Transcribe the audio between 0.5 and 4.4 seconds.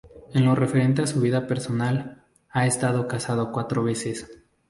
referente a su vida personal, ha estado casado cuatro veces.